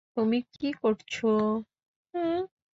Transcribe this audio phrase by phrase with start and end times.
[0.17, 1.27] তুমি কি করছো?